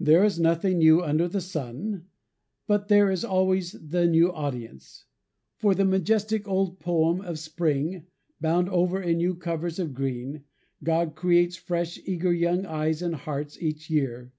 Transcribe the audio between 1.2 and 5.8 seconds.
the sun, but there is always the new audience. For